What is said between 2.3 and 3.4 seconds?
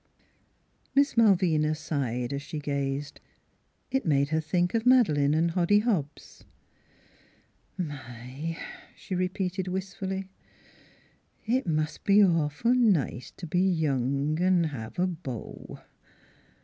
as she gazed.